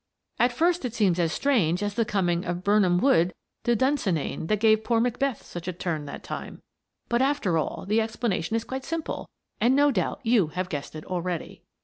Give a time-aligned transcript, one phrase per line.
[0.39, 4.59] At first it seems as strange as the coming of Birnam wood to Dunsinane that
[4.59, 6.59] gave poor Macbeth such a turn that time.
[7.07, 9.29] But, after all, the explanation is quite simple
[9.59, 11.61] and no doubt you have guessed it already.